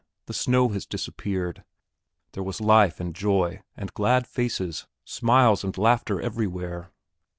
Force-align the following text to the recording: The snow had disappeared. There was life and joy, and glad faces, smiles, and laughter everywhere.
The 0.25 0.33
snow 0.33 0.69
had 0.69 0.89
disappeared. 0.89 1.63
There 2.31 2.41
was 2.41 2.59
life 2.59 2.99
and 2.99 3.13
joy, 3.13 3.61
and 3.77 3.93
glad 3.93 4.25
faces, 4.25 4.87
smiles, 5.05 5.63
and 5.63 5.77
laughter 5.77 6.19
everywhere. 6.19 6.89